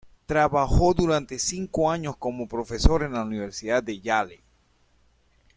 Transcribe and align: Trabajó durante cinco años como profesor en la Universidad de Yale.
Trabajó 0.25 0.95
durante 0.95 1.37
cinco 1.37 1.91
años 1.91 2.15
como 2.17 2.47
profesor 2.47 3.03
en 3.03 3.13
la 3.13 3.21
Universidad 3.21 3.83
de 3.83 4.01
Yale. 4.01 4.41